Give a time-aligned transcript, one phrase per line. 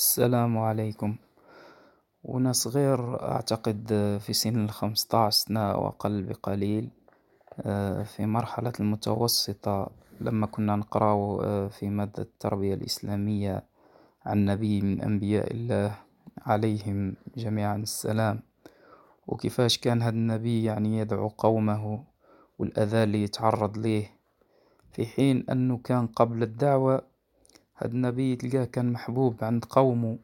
[0.00, 1.16] السلام عليكم.
[2.24, 3.86] وأنا صغير أعتقد
[4.20, 6.90] في سن الخمسطاش سنة أو أقل بقليل
[8.04, 9.90] في مرحلة المتوسطة
[10.20, 13.64] لما كنا نقراو في مادة التربية الإسلامية
[14.24, 15.94] عن نبي من أنبياء الله
[16.38, 18.40] عليهم جميعا السلام.
[19.26, 22.04] وكيفاش كان هاد النبي يعني يدعو قومه
[22.58, 24.10] والأذى اللي يتعرض ليه
[24.92, 27.09] في حين أنه كان قبل الدعوة
[27.82, 30.18] هاد النبي تلقاه كان محبوب عند قومه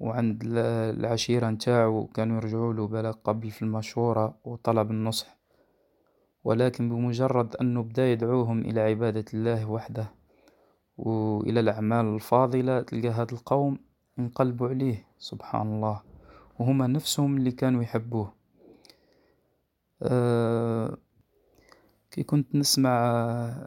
[0.00, 5.36] وعند العشيرة نتاعو كانو يرجعولو بلا قبل في المشورة وطلب النصح.
[6.44, 10.06] ولكن بمجرد أنو بدا يدعوهم إلى عبادة الله وحده
[10.98, 13.78] وإلى الأعمال الفاضلة تلقى هاد القوم
[14.18, 16.02] انقلبوا عليه سبحان الله.
[16.58, 18.32] وهما نفسهم اللي كانوا يحبوه.
[22.16, 22.90] كي كنت نسمع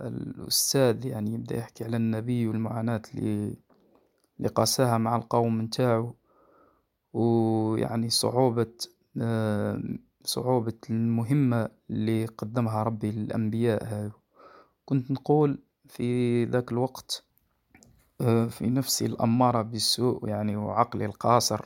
[0.01, 3.57] الأستاذ يعني يبدأ يحكي على النبي والمعاناة اللي
[4.37, 6.15] اللي قاساها مع القوم نتاعو
[7.13, 8.73] ويعني صعوبة
[10.23, 14.17] صعوبة المهمة اللي قدمها ربي للأنبياء هاذو
[14.85, 17.23] كنت نقول في ذاك الوقت
[18.49, 21.65] في نفسي الأمارة بالسوء يعني وعقلي القاصر.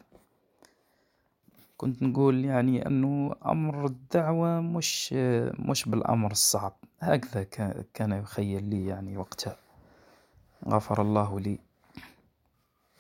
[1.84, 5.14] كنت نقول يعني أنو أمر الدعوة مش
[5.60, 6.74] مش بالأمر الصعب.
[7.00, 7.44] هكذا
[7.94, 9.58] كان يخيل لي يعني وقتها.
[10.68, 11.60] غفر الله لي.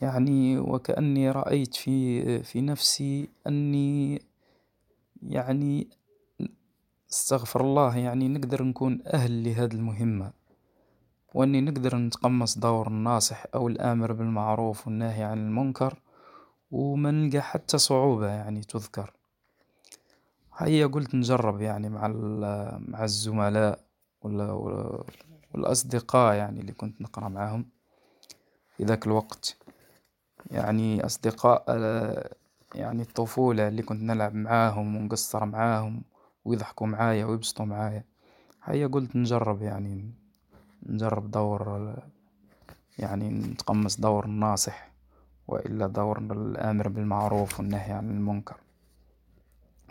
[0.01, 4.21] يعني وكأني رأيت في في نفسي أني
[5.21, 5.87] يعني
[7.11, 10.31] استغفر الله يعني نقدر نكون أهل لهذه المهمة.
[11.33, 15.99] وأني نقدر نتقمص دور الناصح أو الآمر بالمعروف والناهي عن المنكر.
[16.73, 19.13] وما نلقى حتى صعوبة يعني تذكر.
[20.57, 22.07] هيا قلت نجرب يعني مع
[22.87, 23.79] مع الزملاء
[25.53, 27.65] والأصدقاء يعني اللي كنت نقرأ معاهم
[28.77, 29.57] في ذاك الوقت.
[30.51, 31.63] يعني أصدقاء
[32.75, 36.01] يعني الطفولة اللي كنت نلعب معاهم ونقصر معاهم
[36.45, 38.03] ويضحكوا معايا ويبسطوا معايا.
[38.63, 40.11] هيا قلت نجرب يعني
[40.85, 41.93] نجرب دور
[42.99, 44.92] يعني نتقمص دور الناصح.
[45.47, 48.55] وإلا دور الآمر بالمعروف والنهي عن المنكر.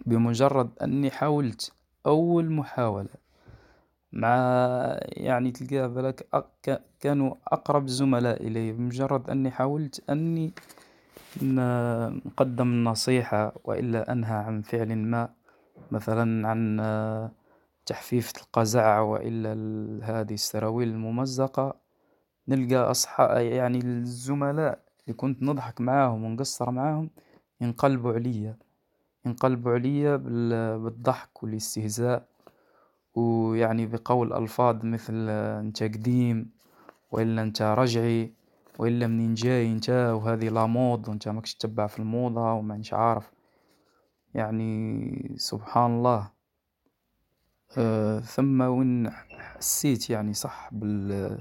[0.07, 1.73] بمجرد أني حاولت
[2.07, 3.09] أول محاولة
[4.13, 4.37] مع
[5.03, 6.27] يعني تلقاه بلاك
[7.01, 8.73] كانوا أقرب الزملاء إلي.
[8.73, 10.53] بمجرد أني حاولت أني
[11.43, 15.29] نقدم النصيحة وإلا أنهى عن فعل ما
[15.91, 16.81] مثلا عن
[17.87, 19.53] تحفيف القزع وإلا
[20.03, 21.75] هذه السراويل الممزقة
[22.49, 27.11] نلقى أصحاب يعني الزملاء كنت نضحك معاهم ونقصر معاهم
[27.61, 28.57] ينقلبوا عليا.
[29.27, 30.17] ينقلبوا عليا
[30.77, 32.29] بالضحك والاستهزاء
[33.15, 36.51] ويعني بقول ألفاظ مثل أنت قديم
[37.11, 38.33] وإلا أنت رجعي
[38.79, 43.33] وإلا منين جاي؟ أنت وهذي لاموض وانت ماكش تتبع في الموضة ومانيش عارف.
[44.35, 46.31] يعني سبحان الله.
[48.21, 51.39] ثم وين حسيت يعني صح بال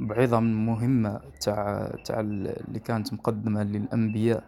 [0.00, 4.44] بعظم المهمة تاع تاع اللي كانت مقدمة للأنبياء.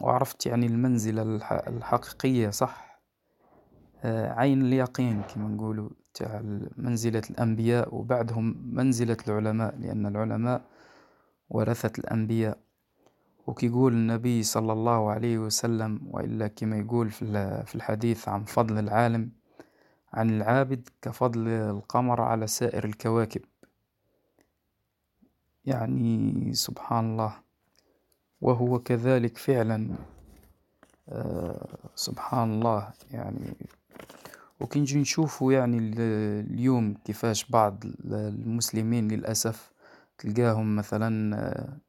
[0.00, 1.22] وعرفت يعني المنزلة
[1.68, 3.00] الحقيقية صح؟
[4.04, 6.42] عين اليقين كما نقولو تاع
[6.76, 10.62] منزلة الأنبياء وبعدهم منزلة العلماء لأن العلماء
[11.50, 12.58] ورثة الأنبياء.
[13.46, 19.30] وكي يقول النبي صلى الله عليه وسلم وإلا كما يقول في الحديث عن فضل العالم
[20.12, 23.40] عن العابد كفضل القمر على سائر الكواكب.
[25.64, 27.34] يعني سبحان الله
[28.40, 29.88] وهو كذلك فعلا.
[31.94, 33.56] سبحان الله يعني.
[34.60, 35.78] وكي نجي نشوفو يعني
[36.40, 39.72] اليوم كيفاش بعض المسلمين للأسف
[40.18, 41.80] تلقاهم مثلا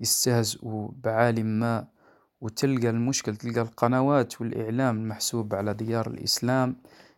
[0.00, 1.86] يستهزئوا بعالم ما
[2.40, 6.76] وتلقى المشكل تلقى القنوات والإعلام المحسوب على ديار الإسلام.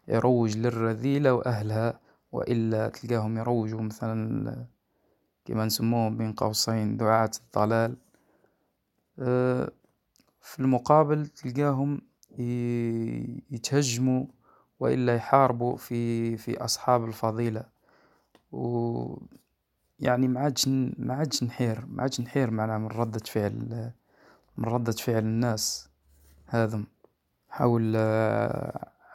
[0.08, 2.00] يروج للرذيلة وأهلها
[2.32, 4.66] وإلا تلقاهم يروجوا مثلا
[5.44, 7.96] كما نسموهم بين قوسين دعاة الضلال.
[10.48, 12.00] في المقابل تلقاهم
[13.50, 14.26] يتهجموا
[14.80, 17.64] وإلا يحاربوا في في أصحاب الفضيلة.
[18.52, 19.16] و
[20.00, 20.68] يعني معادش
[20.98, 23.90] معادش نحير معادش نحير معناها من ردة فعل
[24.56, 25.88] من ردة فعل الناس
[26.48, 26.84] هاذم
[27.48, 27.96] حول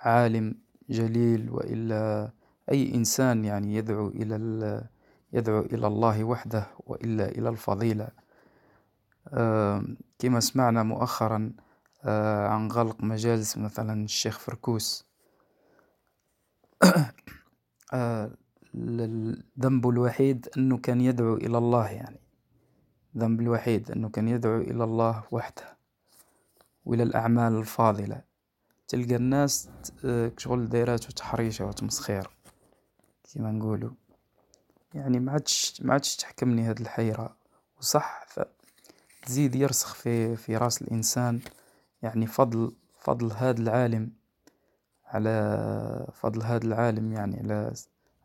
[0.01, 0.55] عالم
[0.89, 2.31] جليل وإلا
[2.71, 4.35] أي إنسان يعني يدعو إلى
[5.33, 8.07] يدعو إلى الله وحده وإلا إلى الفضيلة.
[10.19, 11.51] كما سمعنا مؤخرا
[12.47, 15.05] عن غلق مجالس مثلا الشيخ فركوس.
[19.59, 22.19] ذنبه الوحيد أنه كان يدعو إلى الله يعني.
[23.17, 25.77] ذنب الوحيد أنه كان يدعو إلى الله وحده
[26.85, 28.28] وإلى الأعمال الفاضلة.
[28.89, 29.69] تلقى الناس
[30.37, 32.29] كشغل دايرات وتحريشة وتمسخير
[33.23, 33.93] كيما نقولو.
[34.93, 37.35] يعني معدش معدش تحكمني هاد الحيرة.
[37.79, 38.25] وصح
[39.25, 41.39] تزيد يرسخ في في راس الإنسان.
[42.01, 44.11] يعني فضل فضل هاد العالم
[45.05, 47.73] على فضل هاد العالم يعني على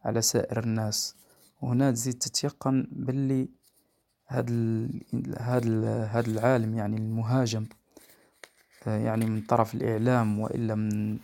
[0.04, 1.16] على سائر الناس.
[1.62, 3.48] وهنا تزيد تتيقن بلي
[4.28, 4.50] هاد
[5.38, 7.66] هاد هاد العالم يعني المهاجم
[8.86, 11.18] يعني من طرف الإعلام وإلا من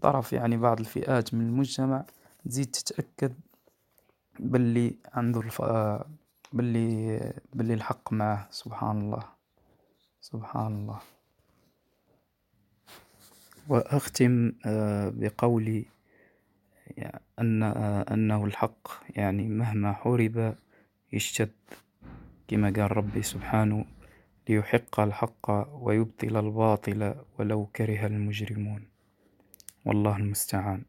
[0.00, 2.04] طرف يعني بعض الفئات من المجتمع
[2.44, 3.34] تزيد تتأكد
[4.40, 5.62] بلي عنده الف
[6.52, 9.22] بلي بلي الحق معاه سبحان الله.
[10.20, 10.98] سبحان الله.
[13.68, 14.52] وأختم
[15.20, 15.84] بقولي
[17.38, 17.62] أن
[18.12, 20.54] أنه الحق يعني مهما حورب
[21.12, 21.50] يشتد
[22.48, 23.84] كما قال ربي سبحانه
[24.48, 25.50] ليحق الحق
[25.82, 28.88] ويبطل الباطل ولو كره المجرمون.
[29.84, 30.84] والله المستعان.